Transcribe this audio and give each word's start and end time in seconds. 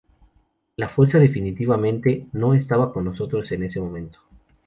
La 0.77 0.89
fuerza 0.89 1.19
definitivamente, 1.19 2.25
no 2.33 2.55
estaba 2.55 2.91
con 2.91 3.05
nosotros 3.05 3.51
en 3.51 3.61
ese 3.61 3.79
momento"". 3.79 4.17